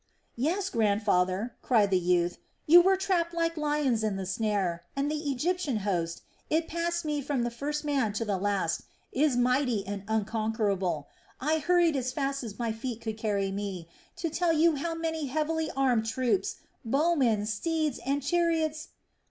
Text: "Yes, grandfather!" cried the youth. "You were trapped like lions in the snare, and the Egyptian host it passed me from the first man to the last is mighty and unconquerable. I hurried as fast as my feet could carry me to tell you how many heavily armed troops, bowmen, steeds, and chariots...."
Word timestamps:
"Yes, 0.35 0.71
grandfather!" 0.71 1.53
cried 1.61 1.91
the 1.91 1.99
youth. 1.99 2.39
"You 2.65 2.81
were 2.81 2.95
trapped 2.97 3.35
like 3.35 3.55
lions 3.55 4.03
in 4.03 4.15
the 4.15 4.25
snare, 4.25 4.81
and 4.95 5.11
the 5.11 5.29
Egyptian 5.29 5.77
host 5.85 6.23
it 6.49 6.67
passed 6.67 7.05
me 7.05 7.21
from 7.21 7.43
the 7.43 7.51
first 7.51 7.85
man 7.85 8.11
to 8.13 8.25
the 8.25 8.39
last 8.39 8.81
is 9.11 9.37
mighty 9.37 9.85
and 9.85 10.01
unconquerable. 10.07 11.07
I 11.39 11.59
hurried 11.59 11.95
as 11.95 12.11
fast 12.11 12.43
as 12.43 12.57
my 12.57 12.71
feet 12.71 12.99
could 13.01 13.17
carry 13.19 13.51
me 13.51 13.87
to 14.15 14.31
tell 14.31 14.53
you 14.53 14.75
how 14.77 14.95
many 14.95 15.27
heavily 15.27 15.69
armed 15.77 16.07
troops, 16.07 16.55
bowmen, 16.83 17.45
steeds, 17.45 17.99
and 18.03 18.23
chariots...." 18.23 18.87